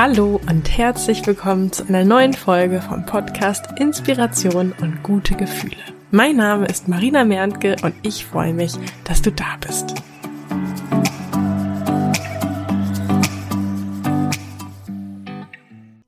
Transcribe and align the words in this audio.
Hallo 0.00 0.40
und 0.48 0.78
herzlich 0.78 1.26
willkommen 1.26 1.72
zu 1.72 1.82
einer 1.88 2.04
neuen 2.04 2.32
Folge 2.32 2.80
vom 2.80 3.04
Podcast 3.04 3.66
Inspiration 3.80 4.72
und 4.80 5.02
gute 5.02 5.34
Gefühle. 5.34 5.74
Mein 6.12 6.36
Name 6.36 6.66
ist 6.66 6.86
Marina 6.86 7.24
Merntke 7.24 7.74
und 7.82 7.96
ich 8.02 8.24
freue 8.24 8.54
mich, 8.54 8.74
dass 9.02 9.22
du 9.22 9.32
da 9.32 9.56
bist. 9.60 9.94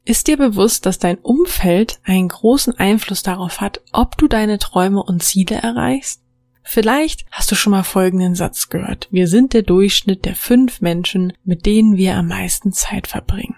Ist 0.04 0.28
dir 0.28 0.36
bewusst, 0.36 0.86
dass 0.86 1.00
dein 1.00 1.18
Umfeld 1.18 1.98
einen 2.04 2.28
großen 2.28 2.78
Einfluss 2.78 3.24
darauf 3.24 3.60
hat, 3.60 3.80
ob 3.90 4.16
du 4.16 4.28
deine 4.28 4.60
Träume 4.60 5.02
und 5.02 5.24
Ziele 5.24 5.56
erreichst? 5.56 6.22
Vielleicht 6.62 7.26
hast 7.32 7.50
du 7.50 7.56
schon 7.56 7.72
mal 7.72 7.82
folgenden 7.82 8.36
Satz 8.36 8.68
gehört. 8.68 9.08
Wir 9.10 9.26
sind 9.26 9.52
der 9.52 9.62
Durchschnitt 9.62 10.26
der 10.26 10.36
fünf 10.36 10.80
Menschen, 10.80 11.32
mit 11.42 11.66
denen 11.66 11.96
wir 11.96 12.14
am 12.14 12.28
meisten 12.28 12.70
Zeit 12.70 13.08
verbringen. 13.08 13.56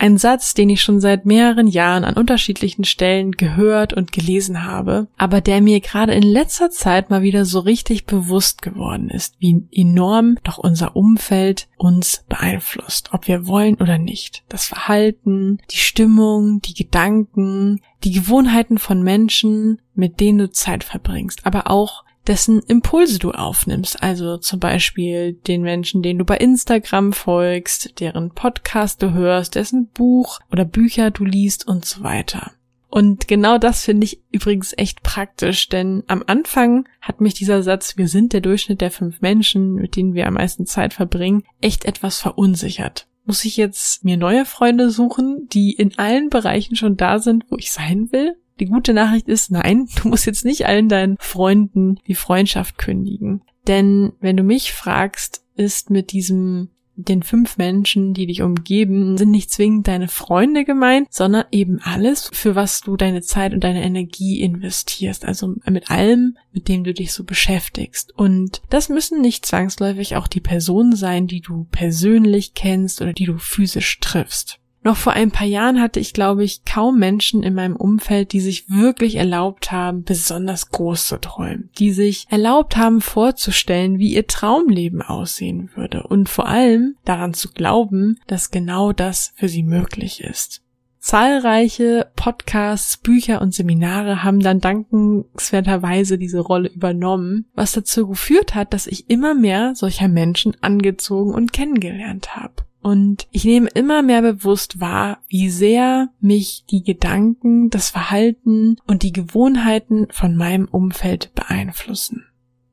Ein 0.00 0.16
Satz, 0.16 0.54
den 0.54 0.70
ich 0.70 0.80
schon 0.80 0.98
seit 0.98 1.26
mehreren 1.26 1.66
Jahren 1.66 2.04
an 2.04 2.14
unterschiedlichen 2.14 2.84
Stellen 2.84 3.32
gehört 3.32 3.92
und 3.92 4.12
gelesen 4.12 4.64
habe, 4.64 5.08
aber 5.18 5.42
der 5.42 5.60
mir 5.60 5.80
gerade 5.80 6.14
in 6.14 6.22
letzter 6.22 6.70
Zeit 6.70 7.10
mal 7.10 7.20
wieder 7.20 7.44
so 7.44 7.58
richtig 7.58 8.06
bewusst 8.06 8.62
geworden 8.62 9.10
ist, 9.10 9.34
wie 9.40 9.62
enorm 9.70 10.38
doch 10.42 10.56
unser 10.56 10.96
Umfeld 10.96 11.68
uns 11.76 12.24
beeinflusst, 12.30 13.12
ob 13.12 13.28
wir 13.28 13.46
wollen 13.46 13.74
oder 13.74 13.98
nicht. 13.98 14.42
Das 14.48 14.64
Verhalten, 14.64 15.58
die 15.70 15.76
Stimmung, 15.76 16.62
die 16.62 16.72
Gedanken, 16.72 17.82
die 18.02 18.12
Gewohnheiten 18.12 18.78
von 18.78 19.02
Menschen, 19.02 19.82
mit 19.94 20.18
denen 20.18 20.38
du 20.38 20.50
Zeit 20.50 20.82
verbringst, 20.82 21.44
aber 21.44 21.70
auch 21.70 22.04
dessen 22.30 22.60
Impulse 22.60 23.18
du 23.18 23.32
aufnimmst. 23.32 24.04
Also 24.04 24.36
zum 24.36 24.60
Beispiel 24.60 25.32
den 25.32 25.62
Menschen, 25.62 26.00
den 26.00 26.16
du 26.16 26.24
bei 26.24 26.36
Instagram 26.36 27.12
folgst, 27.12 27.98
deren 27.98 28.30
Podcast 28.30 29.02
du 29.02 29.12
hörst, 29.12 29.56
dessen 29.56 29.88
Buch 29.88 30.38
oder 30.52 30.64
Bücher 30.64 31.10
du 31.10 31.24
liest 31.24 31.66
und 31.66 31.84
so 31.84 32.04
weiter. 32.04 32.52
Und 32.88 33.26
genau 33.26 33.58
das 33.58 33.84
finde 33.84 34.04
ich 34.04 34.22
übrigens 34.30 34.72
echt 34.76 35.02
praktisch, 35.02 35.68
denn 35.68 36.04
am 36.06 36.22
Anfang 36.24 36.88
hat 37.00 37.20
mich 37.20 37.34
dieser 37.34 37.64
Satz, 37.64 37.96
wir 37.96 38.06
sind 38.06 38.32
der 38.32 38.40
Durchschnitt 38.40 38.80
der 38.80 38.92
fünf 38.92 39.20
Menschen, 39.20 39.74
mit 39.74 39.96
denen 39.96 40.14
wir 40.14 40.28
am 40.28 40.34
meisten 40.34 40.66
Zeit 40.66 40.94
verbringen, 40.94 41.42
echt 41.60 41.84
etwas 41.84 42.20
verunsichert. 42.20 43.08
Muss 43.24 43.44
ich 43.44 43.56
jetzt 43.56 44.04
mir 44.04 44.16
neue 44.16 44.44
Freunde 44.44 44.90
suchen, 44.90 45.48
die 45.52 45.72
in 45.72 45.98
allen 45.98 46.30
Bereichen 46.30 46.76
schon 46.76 46.96
da 46.96 47.18
sind, 47.18 47.44
wo 47.48 47.56
ich 47.56 47.72
sein 47.72 48.12
will? 48.12 48.36
Die 48.60 48.66
gute 48.66 48.92
Nachricht 48.92 49.28
ist, 49.28 49.50
nein, 49.50 49.88
du 50.02 50.08
musst 50.08 50.26
jetzt 50.26 50.44
nicht 50.44 50.66
allen 50.66 50.88
deinen 50.88 51.16
Freunden 51.18 51.98
die 52.06 52.14
Freundschaft 52.14 52.78
kündigen. 52.78 53.42
Denn 53.66 54.12
wenn 54.20 54.36
du 54.36 54.42
mich 54.42 54.72
fragst, 54.72 55.44
ist 55.56 55.90
mit 55.90 56.12
diesem 56.12 56.70
den 57.04 57.22
fünf 57.22 57.56
Menschen, 57.56 58.14
die 58.14 58.26
dich 58.26 58.42
umgeben, 58.42 59.16
sind 59.16 59.30
nicht 59.30 59.50
zwingend 59.50 59.88
deine 59.88 60.08
Freunde 60.08 60.64
gemeint, 60.64 61.08
sondern 61.10 61.46
eben 61.50 61.80
alles, 61.80 62.30
für 62.32 62.54
was 62.54 62.80
du 62.80 62.96
deine 62.96 63.22
Zeit 63.22 63.52
und 63.52 63.64
deine 63.64 63.82
Energie 63.82 64.40
investierst. 64.40 65.24
Also 65.24 65.54
mit 65.64 65.90
allem, 65.90 66.36
mit 66.52 66.68
dem 66.68 66.84
du 66.84 66.92
dich 66.92 67.12
so 67.12 67.24
beschäftigst. 67.24 68.12
Und 68.16 68.62
das 68.68 68.88
müssen 68.88 69.20
nicht 69.20 69.46
zwangsläufig 69.46 70.16
auch 70.16 70.28
die 70.28 70.40
Personen 70.40 70.94
sein, 70.94 71.26
die 71.26 71.40
du 71.40 71.66
persönlich 71.70 72.54
kennst 72.54 73.00
oder 73.00 73.12
die 73.12 73.26
du 73.26 73.38
physisch 73.38 73.98
triffst. 74.00 74.59
Noch 74.82 74.96
vor 74.96 75.12
ein 75.12 75.30
paar 75.30 75.46
Jahren 75.46 75.80
hatte 75.80 76.00
ich, 76.00 76.14
glaube 76.14 76.42
ich, 76.42 76.64
kaum 76.64 76.98
Menschen 76.98 77.42
in 77.42 77.54
meinem 77.54 77.76
Umfeld, 77.76 78.32
die 78.32 78.40
sich 78.40 78.70
wirklich 78.70 79.16
erlaubt 79.16 79.72
haben, 79.72 80.04
besonders 80.04 80.70
groß 80.70 81.06
zu 81.06 81.20
träumen, 81.20 81.68
die 81.78 81.92
sich 81.92 82.26
erlaubt 82.30 82.78
haben 82.78 83.02
vorzustellen, 83.02 83.98
wie 83.98 84.14
ihr 84.14 84.26
Traumleben 84.26 85.02
aussehen 85.02 85.70
würde 85.74 86.04
und 86.04 86.30
vor 86.30 86.48
allem 86.48 86.96
daran 87.04 87.34
zu 87.34 87.52
glauben, 87.52 88.18
dass 88.26 88.50
genau 88.50 88.92
das 88.92 89.34
für 89.36 89.48
sie 89.48 89.62
möglich 89.62 90.22
ist. 90.22 90.62
Zahlreiche 90.98 92.10
Podcasts, 92.14 92.98
Bücher 92.98 93.40
und 93.40 93.54
Seminare 93.54 94.22
haben 94.22 94.40
dann 94.40 94.60
dankenswerterweise 94.60 96.18
diese 96.18 96.40
Rolle 96.40 96.68
übernommen, 96.68 97.46
was 97.54 97.72
dazu 97.72 98.06
geführt 98.06 98.54
hat, 98.54 98.74
dass 98.74 98.86
ich 98.86 99.08
immer 99.08 99.34
mehr 99.34 99.74
solcher 99.74 100.08
Menschen 100.08 100.56
angezogen 100.60 101.32
und 101.32 101.54
kennengelernt 101.54 102.36
habe. 102.36 102.52
Und 102.82 103.28
ich 103.30 103.44
nehme 103.44 103.68
immer 103.68 104.02
mehr 104.02 104.22
bewusst 104.22 104.80
wahr, 104.80 105.18
wie 105.28 105.50
sehr 105.50 106.08
mich 106.20 106.64
die 106.70 106.82
Gedanken, 106.82 107.70
das 107.70 107.90
Verhalten 107.90 108.76
und 108.86 109.02
die 109.02 109.12
Gewohnheiten 109.12 110.06
von 110.10 110.34
meinem 110.34 110.66
Umfeld 110.66 111.34
beeinflussen. 111.34 112.24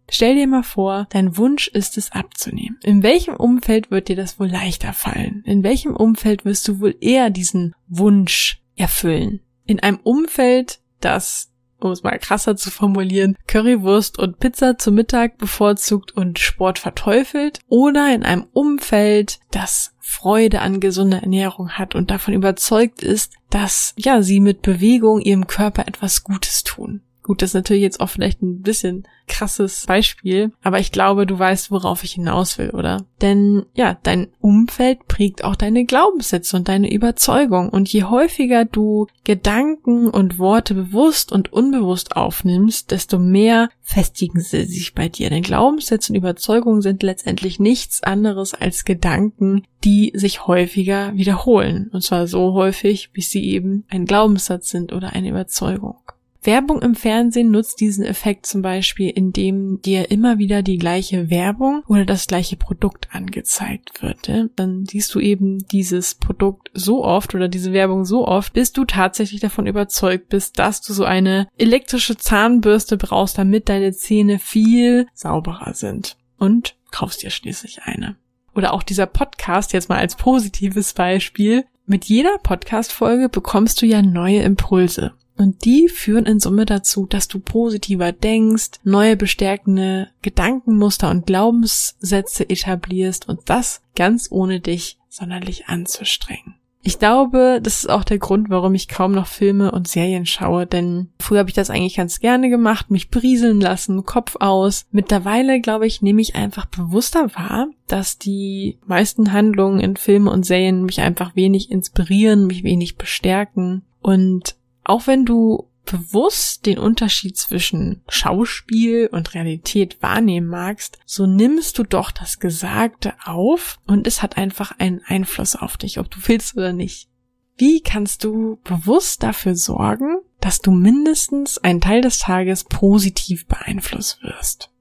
Stell 0.10 0.36
dir 0.36 0.48
mal 0.48 0.64
vor, 0.64 1.08
dein 1.10 1.36
Wunsch 1.36 1.68
ist 1.68 1.98
es 1.98 2.14
abzunehmen. 2.14 2.80
In 2.84 3.04
welchem 3.04 3.36
Umfeld 3.36 3.92
wird 3.92 4.08
dir 4.08 4.16
das 4.16 4.40
wohl 4.40 4.48
leichter 4.48 4.94
fallen? 4.94 5.44
In 5.46 5.64
welchem 5.64 5.96
Umfeld 5.96 6.46
wirst 6.46 6.66
du 6.68 6.80
wohl 6.80 6.96
eher 7.02 7.30
diesen 7.30 7.76
Wunsch 7.90 8.62
erfüllen? 8.78 9.42
In 9.66 9.82
einem 9.82 10.00
Umfeld, 10.02 10.80
das 11.02 11.52
um 11.80 11.92
es 11.92 12.04
mal 12.04 12.20
krasser 12.20 12.56
zu 12.56 12.72
formulieren, 12.72 13.36
Currywurst 13.48 14.18
und 14.20 14.40
Pizza 14.40 14.78
zum 14.78 14.96
Mittag 14.96 15.38
bevorzugt 15.38 16.12
und 16.12 16.40
Sport 16.40 16.80
verteufelt 16.80 17.60
oder 17.68 18.14
in 18.14 18.24
einem 18.24 18.48
Umfeld, 18.54 19.40
das 19.52 19.94
Freude 20.00 20.62
an 20.62 20.80
gesunder 20.80 21.22
Ernährung 21.22 21.72
hat 21.72 21.94
und 21.94 22.10
davon 22.10 22.34
überzeugt 22.34 23.04
ist, 23.04 23.34
dass 23.50 23.94
ja 23.98 24.22
sie 24.22 24.40
mit 24.40 24.62
Bewegung 24.62 25.20
ihrem 25.20 25.48
Körper 25.48 25.88
etwas 25.88 26.24
Gutes 26.24 26.64
tun. 26.64 27.02
Gut, 27.28 27.42
das 27.42 27.50
ist 27.50 27.56
natürlich 27.56 27.84
jetzt 27.84 28.00
auch 28.00 28.08
vielleicht 28.08 28.42
ein 28.42 28.62
bisschen 28.62 29.06
krasses 29.28 29.86
Beispiel, 29.86 30.54
aber 30.64 30.80
ich 30.80 30.94
glaube, 30.94 31.26
du 31.26 31.38
weißt, 31.38 31.72
worauf 31.72 32.06
ich 32.06 32.14
hinaus 32.14 32.58
will, 32.58 32.70
oder? 32.70 33.04
Denn 33.22 33.66
ja, 33.74 33.98
dein 34.02 34.30
Umfeld 34.40 35.10
prägt 35.10 35.44
auch 35.44 35.58
deine 35.58 35.84
Glaubenssätze 35.84 36.56
und 36.56 36.70
deine 36.70 36.90
Überzeugung. 36.90 37.68
Und 37.68 37.92
je 37.92 38.06
häufiger 38.06 38.64
du 38.64 39.08
Gedanken 39.26 40.08
und 40.08 40.40
Worte 40.40 40.74
bewusst 40.74 41.34
und 41.34 41.52
unbewusst 41.52 42.16
aufnimmst, 42.16 42.92
desto 42.92 43.20
mehr 43.20 43.68
festigen 43.82 44.40
sie 44.40 44.64
sich 44.64 44.96
bei 44.96 45.10
dir. 45.10 45.30
Denn 45.30 45.44
Glaubenssätze 45.44 46.14
und 46.14 46.16
Überzeugungen 46.16 46.82
sind 46.82 47.04
letztendlich 47.04 47.60
nichts 47.60 48.04
anderes 48.04 48.54
als 48.54 48.86
Gedanken, 48.86 49.64
die 49.84 50.14
sich 50.16 50.48
häufiger 50.48 51.14
wiederholen. 51.14 51.90
Und 51.92 52.04
zwar 52.04 52.26
so 52.28 52.54
häufig, 52.54 53.12
bis 53.12 53.32
sie 53.32 53.44
eben 53.44 53.84
ein 53.90 54.06
Glaubenssatz 54.06 54.70
sind 54.70 54.94
oder 54.94 55.12
eine 55.12 55.28
Überzeugung. 55.28 55.98
Werbung 56.44 56.82
im 56.82 56.96
Fernsehen 56.96 57.52
nutzt 57.52 57.80
diesen 57.80 58.06
Effekt 58.06 58.46
zum 58.46 58.62
Beispiel, 58.62 59.10
indem 59.10 59.82
dir 59.82 60.12
immer 60.12 60.38
wieder 60.38 60.62
die 60.62 60.78
gleiche 60.78 61.30
Werbung 61.30 61.84
oder 61.88 62.06
das 62.06 62.28
gleiche 62.28 62.56
Produkt 62.56 63.10
angezeigt 63.12 64.02
wird. 64.02 64.32
Dann 64.56 64.86
siehst 64.86 65.14
du 65.14 65.20
eben 65.20 65.68
dieses 65.68 66.16
Produkt 66.16 66.70
so 66.74 67.04
oft 67.04 67.36
oder 67.36 67.48
diese 67.48 67.74
Werbung 67.74 68.06
so 68.06 68.28
oft, 68.28 68.54
bis 68.54 68.72
du 68.72 68.86
tatsächlich 68.86 69.42
davon 69.42 69.68
überzeugt 69.68 70.30
bist, 70.30 70.60
dass 70.60 70.82
du 70.82 70.94
so 70.94 71.04
eine 71.04 71.48
elektrische 71.58 72.18
Zahnbürste 72.18 72.98
brauchst, 72.98 73.38
damit 73.38 73.70
deine 73.70 73.92
Zähne 73.94 74.40
viel 74.40 75.08
sauberer 75.14 75.74
sind. 75.74 76.18
Und 76.38 76.76
kaufst 76.92 77.24
dir 77.24 77.32
schließlich 77.32 77.84
eine. 77.84 78.16
Oder 78.56 78.74
auch 78.74 78.84
dieser 78.84 79.06
Podcast 79.06 79.74
jetzt 79.74 79.90
mal 79.90 80.00
als 80.00 80.16
positives 80.16 80.94
Beispiel. 80.94 81.66
Mit 81.86 82.06
jeder 82.06 82.38
Podcast-Folge 82.40 83.30
bekommst 83.30 83.82
du 83.82 83.86
ja 83.86 84.02
neue 84.02 84.42
Impulse. 84.42 85.14
Und 85.38 85.66
die 85.66 85.88
führen 85.88 86.26
in 86.26 86.40
Summe 86.40 86.66
dazu, 86.66 87.06
dass 87.06 87.28
du 87.28 87.40
positiver 87.40 88.12
denkst, 88.12 88.80
neue 88.84 89.16
bestärkende 89.16 90.10
Gedankenmuster 90.22 91.12
und 91.12 91.28
Glaubenssätze 91.28 92.50
etablierst 92.50 93.30
und 93.30 93.42
das 93.46 93.82
ganz 93.96 94.28
ohne 94.32 94.60
dich 94.60 94.98
sonderlich 95.10 95.68
anzustrengen. 95.68 96.56
Ich 96.88 97.00
glaube, 97.00 97.60
das 97.62 97.80
ist 97.80 97.90
auch 97.90 98.06
der 98.06 98.18
Grund, 98.18 98.50
warum 98.50 98.74
ich 98.74 98.88
kaum 98.88 99.12
noch 99.12 99.28
Filme 99.28 99.72
und 99.72 99.90
Serien 99.90 100.26
schaue, 100.26 100.66
denn 100.66 101.10
früher 101.20 101.40
habe 101.40 101.50
ich 101.50 101.56
das 101.56 101.70
eigentlich 101.70 101.98
ganz 101.98 102.22
gerne 102.22 102.50
gemacht, 102.50 102.92
mich 102.92 103.10
brieseln 103.10 103.60
lassen, 103.60 104.06
Kopf 104.06 104.38
aus. 104.40 104.86
Mittlerweile, 104.92 105.60
glaube 105.60 105.86
ich, 105.86 106.02
nehme 106.02 106.22
ich 106.22 106.36
einfach 106.36 106.66
bewusster 106.66 107.36
wahr, 107.36 107.68
dass 107.88 108.18
die 108.18 108.78
meisten 108.86 109.34
Handlungen 109.34 109.82
in 109.82 109.98
Filmen 109.98 110.30
und 110.30 110.46
Serien 110.46 110.86
mich 110.86 111.02
einfach 111.02 111.36
wenig 111.36 111.72
inspirieren, 111.72 112.48
mich 112.48 112.64
wenig 112.64 112.96
bestärken 112.96 113.82
und 114.02 114.56
auch 114.88 115.08
wenn 115.08 115.26
du 115.26 115.70
bewusst 115.86 116.66
den 116.66 116.80
Unterschied 116.80 117.38
zwischen 117.38 118.04
Schauspiel 118.10 119.08
und 119.12 119.34
Realität 119.34 120.02
wahrnehmen 120.02 120.48
magst, 120.48 121.00
so 121.06 121.26
nimmst 121.26 121.78
du 121.78 121.84
doch 121.84 122.12
das 122.12 122.40
Gesagte 122.40 123.14
auf 123.24 123.80
und 123.88 124.06
es 124.06 124.22
hat 124.22 124.38
einfach 124.38 124.78
einen 124.80 125.02
Einfluss 125.06 125.56
auf 125.56 125.78
dich, 125.78 126.00
ob 126.00 126.12
du 126.12 126.20
willst 126.26 126.56
oder 126.56 126.74
nicht. 126.74 127.10
Wie 127.58 127.82
kannst 127.82 128.24
du 128.24 128.60
bewusst 128.64 129.24
dafür 129.24 129.56
sorgen, 129.56 130.20
dass 130.40 130.60
du 130.60 130.72
mindestens 130.72 131.58
einen 131.58 131.82
Teil 131.82 132.02
des 132.02 132.20
Tages 132.20 132.66
positiv 132.66 133.48
beeinflusst 133.48 134.22
wirst? 134.22 134.72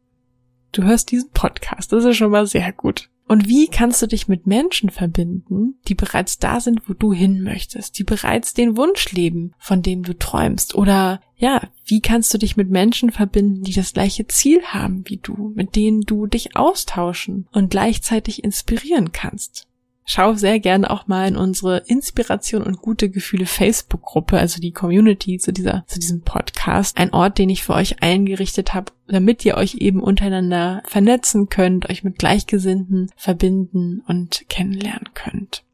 Du 0.73 0.83
hörst 0.83 1.11
diesen 1.11 1.31
Podcast, 1.31 1.93
das 1.93 2.05
ist 2.05 2.17
schon 2.17 2.31
mal 2.31 2.47
sehr 2.47 2.73
gut. 2.73 3.09
Und 3.29 3.49
wie 3.49 3.67
kannst 3.67 4.01
du 4.01 4.07
dich 4.07 4.29
mit 4.29 4.47
Menschen 4.47 4.89
verbinden, 4.89 5.81
die 5.89 5.97
bereits 5.97 6.39
da 6.39 6.61
sind, 6.61 6.89
wo 6.89 6.95
du 6.95 7.13
hin 7.13 7.43
möchtest, 7.43 7.99
die 7.99 8.05
bereits 8.05 8.55
den 8.55 8.77
Wunsch 8.77 9.11
leben, 9.13 9.53
von 9.59 9.83
dem 9.83 10.05
du 10.05 10.17
träumst? 10.17 10.77
Oder 10.77 11.21
ja, 11.37 11.69
wie 11.85 12.01
kannst 12.01 12.33
du 12.33 12.39
dich 12.39 12.57
mit 12.57 12.71
Menschen 12.71 13.11
verbinden, 13.11 13.63
die 13.65 13.73
das 13.73 13.93
gleiche 13.93 14.29
Ziel 14.29 14.63
haben 14.63 15.03
wie 15.07 15.17
du, 15.17 15.53
mit 15.57 15.75
denen 15.75 16.03
du 16.03 16.27
dich 16.27 16.57
austauschen 16.57 17.49
und 17.53 17.71
gleichzeitig 17.71 18.45
inspirieren 18.45 19.11
kannst? 19.11 19.67
Schau 20.07 20.35
sehr 20.35 20.61
gerne 20.61 20.91
auch 20.91 21.07
mal 21.09 21.29
in 21.29 21.37
unsere 21.37 21.79
Inspiration 21.87 22.63
und 22.63 22.81
gute 22.81 23.11
Gefühle 23.11 23.45
Facebook-Gruppe, 23.45 24.39
also 24.39 24.61
die 24.61 24.73
Community 24.73 25.39
zu 25.39 25.53
dieser, 25.53 25.85
zu 25.87 25.99
diesem 25.99 26.23
Podcast. 26.23 26.97
Ein 26.97 27.13
Ort, 27.13 27.37
den 27.39 27.51
ich 27.51 27.65
für 27.65 27.75
euch 27.75 28.03
eingerichtet 28.03 28.73
habe, 28.73 28.93
damit 29.09 29.45
ihr 29.45 29.57
euch 29.57 29.75
eben 29.75 30.01
untereinander 30.01 30.83
vernetzen 30.87 31.49
könnt, 31.49 31.91
euch 31.91 32.05
mit 32.05 32.19
Gleichgesinnten 32.19 33.11
verbinden 33.17 34.03
und 34.07 34.49
kennenlernen 34.49 35.11
könnt. 35.13 35.65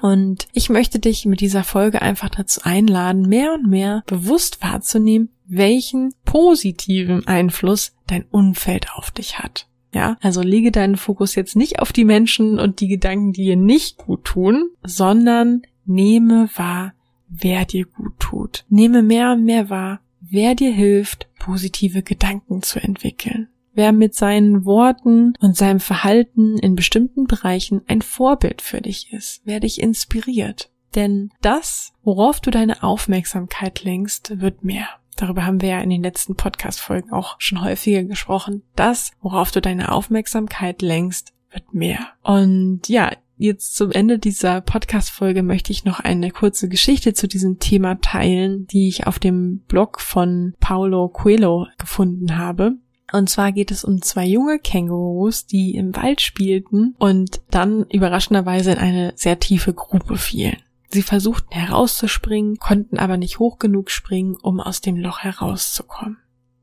Und 0.00 0.46
ich 0.52 0.68
möchte 0.68 1.00
dich 1.00 1.26
mit 1.26 1.40
dieser 1.40 1.64
Folge 1.64 2.00
einfach 2.02 2.28
dazu 2.28 2.60
einladen, 2.62 3.28
mehr 3.28 3.54
und 3.54 3.68
mehr 3.68 4.04
bewusst 4.06 4.62
wahrzunehmen, 4.62 5.30
welchen 5.46 6.14
positiven 6.24 7.26
Einfluss 7.26 7.96
dein 8.06 8.24
Umfeld 8.30 8.92
auf 8.94 9.10
dich 9.10 9.38
hat. 9.38 9.67
Ja, 9.92 10.16
also 10.20 10.42
lege 10.42 10.70
deinen 10.70 10.96
Fokus 10.96 11.34
jetzt 11.34 11.56
nicht 11.56 11.80
auf 11.80 11.92
die 11.92 12.04
Menschen 12.04 12.58
und 12.58 12.80
die 12.80 12.88
Gedanken, 12.88 13.32
die 13.32 13.44
dir 13.44 13.56
nicht 13.56 13.96
gut 13.96 14.24
tun, 14.24 14.70
sondern 14.82 15.62
nehme 15.86 16.50
wahr, 16.56 16.92
wer 17.28 17.64
dir 17.64 17.86
gut 17.86 18.18
tut. 18.18 18.64
Nehme 18.68 19.02
mehr 19.02 19.32
und 19.32 19.44
mehr 19.44 19.70
wahr, 19.70 20.00
wer 20.20 20.54
dir 20.54 20.72
hilft, 20.72 21.28
positive 21.38 22.02
Gedanken 22.02 22.62
zu 22.62 22.80
entwickeln. 22.80 23.48
Wer 23.72 23.92
mit 23.92 24.14
seinen 24.14 24.64
Worten 24.64 25.34
und 25.40 25.56
seinem 25.56 25.80
Verhalten 25.80 26.58
in 26.58 26.74
bestimmten 26.74 27.26
Bereichen 27.26 27.82
ein 27.86 28.02
Vorbild 28.02 28.60
für 28.60 28.80
dich 28.80 29.12
ist, 29.12 29.42
wer 29.44 29.60
dich 29.60 29.80
inspiriert. 29.80 30.70
Denn 30.94 31.30
das, 31.42 31.92
worauf 32.02 32.40
du 32.40 32.50
deine 32.50 32.82
Aufmerksamkeit 32.82 33.84
lenkst, 33.84 34.40
wird 34.40 34.64
mehr. 34.64 34.88
Darüber 35.18 35.44
haben 35.44 35.60
wir 35.60 35.68
ja 35.70 35.80
in 35.80 35.90
den 35.90 36.02
letzten 36.02 36.36
Podcast-Folgen 36.36 37.12
auch 37.12 37.34
schon 37.38 37.60
häufiger 37.60 38.04
gesprochen. 38.04 38.62
Das, 38.76 39.10
worauf 39.20 39.50
du 39.50 39.60
deine 39.60 39.90
Aufmerksamkeit 39.90 40.80
lenkst, 40.80 41.32
wird 41.50 41.74
mehr. 41.74 41.98
Und 42.22 42.88
ja, 42.88 43.10
jetzt 43.36 43.74
zum 43.74 43.90
Ende 43.90 44.20
dieser 44.20 44.60
Podcast-Folge 44.60 45.42
möchte 45.42 45.72
ich 45.72 45.84
noch 45.84 45.98
eine 45.98 46.30
kurze 46.30 46.68
Geschichte 46.68 47.14
zu 47.14 47.26
diesem 47.26 47.58
Thema 47.58 48.00
teilen, 48.00 48.68
die 48.68 48.86
ich 48.86 49.08
auf 49.08 49.18
dem 49.18 49.58
Blog 49.66 50.00
von 50.00 50.54
Paulo 50.60 51.08
Coelho 51.08 51.66
gefunden 51.78 52.38
habe. 52.38 52.74
Und 53.12 53.28
zwar 53.28 53.50
geht 53.50 53.72
es 53.72 53.84
um 53.84 54.02
zwei 54.02 54.24
junge 54.24 54.60
Kängurus, 54.60 55.46
die 55.46 55.74
im 55.74 55.96
Wald 55.96 56.20
spielten 56.20 56.94
und 56.98 57.40
dann 57.50 57.86
überraschenderweise 57.90 58.72
in 58.72 58.78
eine 58.78 59.12
sehr 59.16 59.40
tiefe 59.40 59.74
Grube 59.74 60.16
fielen. 60.16 60.58
Sie 60.88 61.02
versuchten 61.02 61.54
herauszuspringen, 61.54 62.56
konnten 62.56 62.98
aber 62.98 63.16
nicht 63.16 63.38
hoch 63.38 63.58
genug 63.58 63.90
springen, 63.90 64.36
um 64.42 64.60
aus 64.60 64.80
dem 64.80 64.96
Loch 64.96 65.20
herauszukommen. 65.20 66.18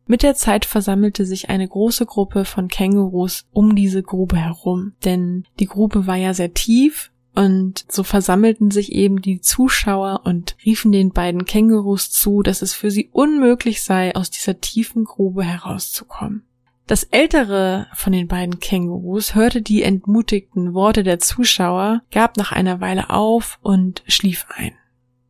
Mit 0.08 0.22
der 0.22 0.36
Zeit 0.36 0.66
versammelte 0.66 1.26
sich 1.26 1.50
eine 1.50 1.68
große 1.68 2.06
Gruppe 2.06 2.46
von 2.46 2.68
Kängurus 2.68 3.46
um 3.52 3.76
diese 3.76 4.04
Grube 4.04 4.38
herum, 4.38 4.94
denn 5.04 5.46
die 5.60 5.66
Grube 5.66 6.06
war 6.06 6.16
ja 6.16 6.34
sehr 6.34 6.54
tief 6.54 7.12
und 7.34 7.86
so 7.90 8.04
versammelten 8.04 8.72
sich 8.72 8.92
eben 8.92 9.22
die 9.22 9.42
Zuschauer 9.42 10.22
und 10.24 10.56
riefen 10.64 10.92
den 10.92 11.12
beiden 11.12 11.46
Kängurus 11.46 12.12
zu, 12.12 12.44
dass 12.44 12.62
es 12.62 12.74
für 12.74 12.92
sie 12.92 13.10
unmöglich 13.12 13.84
sei, 13.84 14.16
aus 14.16 14.30
dieser 14.30 14.62
tiefen 14.62 15.04
Grube 15.04 15.44
herauszukommen. 15.44 16.44
Das 16.88 17.04
ältere 17.04 17.88
von 17.94 18.14
den 18.14 18.28
beiden 18.28 18.60
Kängurus 18.60 19.34
hörte 19.34 19.62
die 19.62 19.82
entmutigten 19.82 20.76
Worte 20.76 21.04
der 21.04 21.20
Zuschauer, 21.20 22.04
gab 22.12 22.38
nach 22.38 22.52
einer 22.52 22.80
Weile 22.80 23.10
auf 23.10 23.58
und 23.64 24.04
schlief 24.08 24.46
ein. 24.56 24.74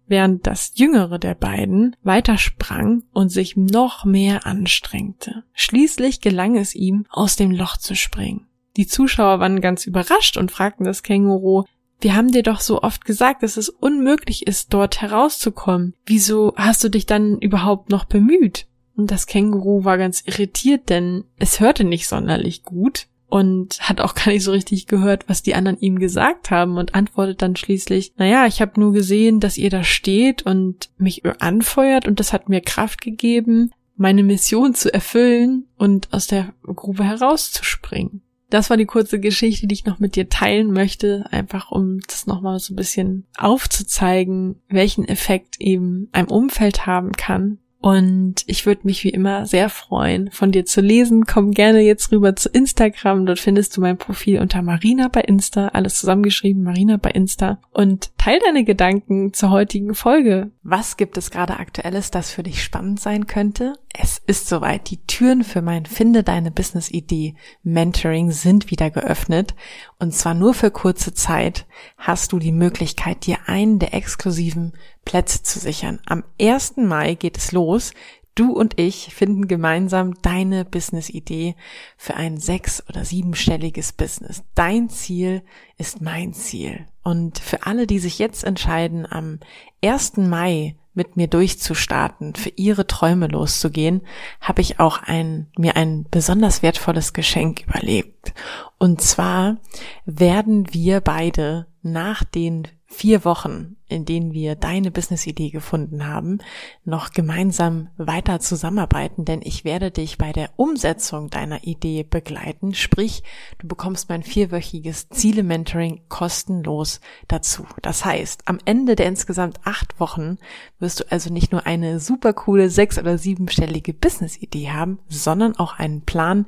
Während 0.07 0.45
das 0.45 0.73
jüngere 0.75 1.17
der 1.17 1.33
beiden 1.33 1.95
weitersprang 2.03 3.03
und 3.13 3.29
sich 3.29 3.55
noch 3.55 4.03
mehr 4.03 4.45
anstrengte. 4.45 5.43
Schließlich 5.53 6.19
gelang 6.19 6.57
es 6.57 6.75
ihm, 6.75 7.05
aus 7.09 7.37
dem 7.37 7.51
Loch 7.51 7.77
zu 7.77 7.95
springen. 7.95 8.47
Die 8.75 8.85
Zuschauer 8.85 9.39
waren 9.39 9.61
ganz 9.61 9.87
überrascht 9.87 10.35
und 10.37 10.51
fragten 10.51 10.85
das 10.85 11.03
Känguru, 11.03 11.63
wir 12.01 12.15
haben 12.15 12.31
dir 12.31 12.43
doch 12.43 12.59
so 12.59 12.81
oft 12.83 13.05
gesagt, 13.05 13.41
dass 13.41 13.55
es 13.55 13.69
unmöglich 13.69 14.45
ist, 14.47 14.73
dort 14.73 15.01
herauszukommen. 15.01 15.93
Wieso 16.05 16.53
hast 16.57 16.83
du 16.83 16.89
dich 16.89 17.05
dann 17.05 17.39
überhaupt 17.39 17.89
noch 17.89 18.03
bemüht? 18.03 18.67
Und 18.95 19.11
das 19.11 19.27
Känguru 19.27 19.83
war 19.83 19.97
ganz 19.97 20.23
irritiert, 20.25 20.89
denn 20.89 21.25
es 21.37 21.59
hörte 21.59 21.83
nicht 21.83 22.07
sonderlich 22.07 22.63
gut 22.63 23.07
und 23.27 23.81
hat 23.81 24.01
auch 24.01 24.15
gar 24.15 24.31
nicht 24.31 24.43
so 24.43 24.51
richtig 24.51 24.87
gehört, 24.87 25.27
was 25.27 25.43
die 25.43 25.55
anderen 25.55 25.79
ihm 25.79 25.99
gesagt 25.99 26.51
haben 26.51 26.77
und 26.77 26.95
antwortet 26.95 27.41
dann 27.41 27.55
schließlich, 27.55 28.13
naja, 28.17 28.45
ich 28.45 28.61
habe 28.61 28.79
nur 28.79 28.93
gesehen, 28.93 29.39
dass 29.39 29.57
ihr 29.57 29.69
da 29.69 29.83
steht 29.83 30.43
und 30.43 30.89
mich 30.97 31.23
anfeuert 31.39 32.07
und 32.07 32.19
das 32.19 32.33
hat 32.33 32.49
mir 32.49 32.61
Kraft 32.61 33.01
gegeben, 33.01 33.71
meine 33.97 34.23
Mission 34.23 34.73
zu 34.73 34.93
erfüllen 34.93 35.65
und 35.77 36.11
aus 36.11 36.27
der 36.27 36.53
Grube 36.63 37.03
herauszuspringen. 37.03 38.21
Das 38.49 38.69
war 38.69 38.77
die 38.77 38.85
kurze 38.85 39.19
Geschichte, 39.19 39.67
die 39.67 39.73
ich 39.73 39.85
noch 39.85 39.99
mit 39.99 40.15
dir 40.15 40.29
teilen 40.29 40.71
möchte, 40.71 41.25
einfach 41.31 41.71
um 41.71 41.99
das 42.07 42.27
nochmal 42.27 42.59
so 42.59 42.73
ein 42.73 42.77
bisschen 42.77 43.25
aufzuzeigen, 43.37 44.61
welchen 44.69 45.05
Effekt 45.05 45.59
eben 45.59 46.09
ein 46.11 46.27
Umfeld 46.27 46.85
haben 46.85 47.13
kann, 47.13 47.57
und 47.85 48.37
ich 48.47 48.65
würde 48.65 48.81
mich 48.85 49.03
wie 49.03 49.11
immer 49.11 49.45
sehr 49.45 49.69
freuen, 49.69 50.31
von 50.31 50.51
dir 50.51 50.65
zu 50.65 50.81
lesen. 50.81 51.27
Komm 51.27 51.51
gerne 51.51 51.81
jetzt 51.81 52.11
rüber 52.11 52.35
zu 52.35 52.49
Instagram. 52.49 53.27
Dort 53.27 53.37
findest 53.37 53.77
du 53.77 53.81
mein 53.81 53.99
Profil 53.99 54.39
unter 54.39 54.63
Marina 54.63 55.07
bei 55.07 55.21
Insta. 55.21 55.67
Alles 55.67 55.99
zusammengeschrieben, 55.99 56.63
Marina 56.63 56.97
bei 56.97 57.11
Insta. 57.11 57.59
Und 57.69 58.09
teil 58.17 58.39
deine 58.43 58.63
Gedanken 58.63 59.33
zur 59.33 59.51
heutigen 59.51 59.93
Folge. 59.93 60.49
Was 60.63 60.97
gibt 60.97 61.15
es 61.15 61.29
gerade 61.29 61.59
aktuelles, 61.59 62.09
das 62.09 62.31
für 62.31 62.41
dich 62.41 62.63
spannend 62.63 62.99
sein 62.99 63.27
könnte? 63.27 63.75
Es 64.01 64.21
ist 64.25 64.47
soweit. 64.47 64.89
Die 64.89 65.05
Türen 65.05 65.43
für 65.43 65.61
mein 65.61 65.85
Finde 65.85 66.23
deine 66.23 66.51
Business 66.51 66.89
Idee 66.89 67.35
Mentoring 67.63 68.31
sind 68.31 68.71
wieder 68.71 68.89
geöffnet. 68.89 69.55
Und 69.99 70.13
zwar 70.13 70.33
nur 70.33 70.53
für 70.53 70.71
kurze 70.71 71.13
Zeit 71.13 71.65
hast 71.97 72.31
du 72.31 72.39
die 72.39 72.51
Möglichkeit, 72.51 73.25
dir 73.25 73.37
einen 73.47 73.79
der 73.79 73.93
exklusiven 73.93 74.73
Plätze 75.05 75.43
zu 75.43 75.59
sichern. 75.59 75.99
Am 76.05 76.23
1. 76.41 76.77
Mai 76.77 77.15
geht 77.15 77.37
es 77.37 77.51
los. 77.51 77.93
Du 78.33 78.51
und 78.51 78.77
ich 78.77 79.13
finden 79.15 79.47
gemeinsam 79.47 80.21
deine 80.21 80.65
Business-Idee 80.65 81.55
für 81.95 82.15
ein 82.15 82.37
sechs- 82.37 82.83
oder 82.89 83.05
siebenstelliges 83.05 83.93
Business. 83.93 84.43
Dein 84.55 84.89
Ziel 84.89 85.41
ist 85.77 86.01
mein 86.01 86.33
Ziel. 86.33 86.85
Und 87.01 87.39
für 87.39 87.65
alle, 87.65 87.87
die 87.87 87.99
sich 87.99 88.19
jetzt 88.19 88.43
entscheiden, 88.43 89.09
am 89.09 89.39
1. 89.81 90.17
Mai 90.17 90.75
mit 90.95 91.17
mir 91.17 91.27
durchzustarten, 91.27 92.35
für 92.35 92.49
ihre 92.55 92.87
Träume 92.87 93.27
loszugehen, 93.27 94.01
habe 94.41 94.61
ich 94.61 94.79
auch 94.79 95.03
ein, 95.03 95.47
mir 95.57 95.75
ein 95.75 96.05
besonders 96.09 96.63
wertvolles 96.63 97.13
Geschenk 97.13 97.63
überlegt. 97.67 98.33
Und 98.77 99.01
zwar 99.01 99.57
werden 100.05 100.73
wir 100.73 101.01
beide 101.01 101.67
nach 101.81 102.23
den 102.23 102.67
vier 102.87 103.25
Wochen, 103.25 103.75
in 103.87 104.05
denen 104.05 104.33
wir 104.33 104.55
deine 104.55 104.91
Business-Idee 104.91 105.49
gefunden 105.49 106.07
haben, 106.07 106.39
noch 106.83 107.11
gemeinsam 107.11 107.89
weiter 107.97 108.39
zusammenarbeiten, 108.39 109.25
denn 109.25 109.41
ich 109.43 109.63
werde 109.63 109.91
dich 109.91 110.17
bei 110.17 110.31
der 110.31 110.49
Umsetzung 110.55 111.29
deiner 111.29 111.63
Idee 111.65 112.03
begleiten. 112.03 112.73
Sprich, 112.73 113.23
du 113.59 113.67
bekommst 113.67 114.09
mein 114.09 114.23
vierwöchiges 114.23 115.09
Ziele-Mentoring 115.09 116.01
kostenlos 116.09 116.99
dazu. 117.27 117.65
Das 117.81 118.05
heißt, 118.05 118.47
am 118.47 118.57
Ende 118.65 118.95
der 118.95 119.07
insgesamt 119.07 119.59
acht 119.63 119.99
Wochen 119.99 120.37
wirst 120.79 121.01
du 121.01 121.11
also 121.11 121.31
nicht 121.31 121.51
nur 121.51 121.65
eine 121.65 121.99
super 121.99 122.33
coole 122.33 122.69
sechs- 122.69 122.97
oder 122.97 123.17
siebenstellige 123.17 123.93
Business-Idee 123.93 124.71
haben, 124.71 124.99
sondern 125.09 125.55
auch 125.55 125.77
einen 125.77 126.01
Plan, 126.01 126.45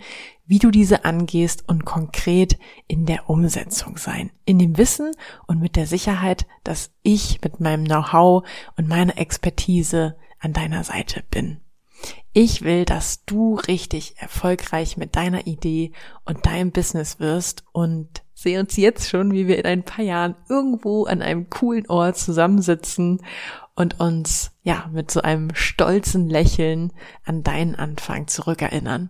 wie 0.47 0.59
du 0.59 0.71
diese 0.71 1.03
angehst 1.05 1.65
und 1.67 1.85
konkret 1.85 2.57
in 2.87 3.05
der 3.05 3.29
Umsetzung 3.29 3.97
sein. 3.97 4.31
In 4.45 4.57
dem 4.57 4.77
Wissen 4.77 5.11
und 5.45 5.59
mit 5.59 5.75
der 5.75 5.85
Sicherheit, 5.85 6.47
dass 6.63 6.91
ich 7.03 7.26
mit 7.43 7.59
meinem 7.59 7.85
Know-how 7.85 8.47
und 8.75 8.87
meiner 8.87 9.17
Expertise 9.17 10.15
an 10.39 10.53
deiner 10.53 10.83
Seite 10.83 11.23
bin. 11.29 11.59
Ich 12.33 12.61
will, 12.61 12.85
dass 12.85 13.25
du 13.25 13.55
richtig 13.55 14.15
erfolgreich 14.17 14.97
mit 14.97 15.15
deiner 15.15 15.47
Idee 15.47 15.91
und 16.25 16.45
deinem 16.45 16.71
Business 16.71 17.19
wirst 17.19 17.63
und 17.71 18.21
sehe 18.35 18.59
uns 18.59 18.77
jetzt 18.77 19.09
schon, 19.09 19.31
wie 19.31 19.47
wir 19.47 19.57
in 19.57 19.65
ein 19.65 19.83
paar 19.83 20.05
Jahren 20.05 20.35
irgendwo 20.47 21.05
an 21.05 21.23
einem 21.23 21.49
coolen 21.49 21.87
Ort 21.89 22.17
zusammensitzen 22.17 23.21
und 23.75 23.99
uns, 23.99 24.51
ja, 24.61 24.89
mit 24.93 25.09
so 25.09 25.21
einem 25.21 25.53
stolzen 25.55 26.29
Lächeln 26.29 26.93
an 27.25 27.41
deinen 27.41 27.73
Anfang 27.73 28.27
zurückerinnern 28.27 29.09